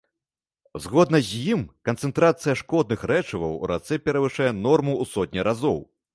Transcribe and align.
Згодна 0.85 1.19
з 1.27 1.41
ім, 1.55 1.61
канцэнтрацыя 1.89 2.55
шкодных 2.63 3.05
рэчываў 3.13 3.55
у 3.61 3.71
рацэ 3.75 4.01
перавышае 4.09 4.51
норму 4.65 4.93
ў 5.01 5.05
сотні 5.13 5.49
разоў. 5.53 5.79